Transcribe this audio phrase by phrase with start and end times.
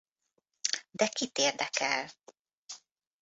[0.91, 2.09] De kit érdekel?